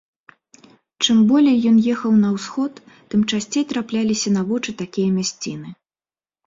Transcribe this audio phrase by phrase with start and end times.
[1.05, 2.73] Чым болей ён ехаў на ўсход,
[3.15, 5.69] тым часцей трапляліся на вочы такія мясціны.